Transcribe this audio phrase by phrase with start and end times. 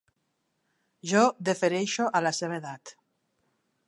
[1.11, 2.95] Jo defereixo a la seva edat.